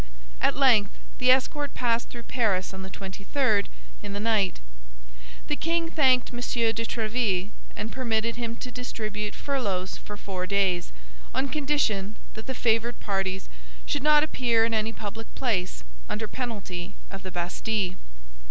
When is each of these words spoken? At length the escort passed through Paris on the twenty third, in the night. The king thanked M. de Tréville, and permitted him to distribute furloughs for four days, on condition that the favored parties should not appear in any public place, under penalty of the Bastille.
At 0.41 0.57
length 0.57 0.97
the 1.19 1.29
escort 1.29 1.75
passed 1.75 2.09
through 2.09 2.23
Paris 2.23 2.73
on 2.73 2.81
the 2.81 2.89
twenty 2.89 3.23
third, 3.23 3.69
in 4.01 4.13
the 4.13 4.19
night. 4.19 4.59
The 5.45 5.55
king 5.55 5.89
thanked 5.91 6.33
M. 6.33 6.39
de 6.39 6.73
Tréville, 6.83 7.51
and 7.75 7.91
permitted 7.91 8.35
him 8.35 8.55
to 8.55 8.71
distribute 8.71 9.35
furloughs 9.35 9.97
for 9.97 10.17
four 10.17 10.47
days, 10.47 10.91
on 11.35 11.49
condition 11.49 12.15
that 12.33 12.47
the 12.47 12.55
favored 12.55 12.99
parties 12.99 13.47
should 13.85 14.01
not 14.01 14.23
appear 14.23 14.65
in 14.65 14.73
any 14.73 14.91
public 14.91 15.35
place, 15.35 15.83
under 16.09 16.27
penalty 16.27 16.95
of 17.11 17.21
the 17.21 17.29
Bastille. 17.29 17.93